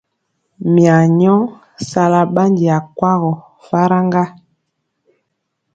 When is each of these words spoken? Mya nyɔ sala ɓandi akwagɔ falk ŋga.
Mya 0.73 0.97
nyɔ 1.19 1.35
sala 1.89 2.19
ɓandi 2.33 2.65
akwagɔ 2.77 3.31
falk 3.67 3.95
ŋga. 4.07 4.23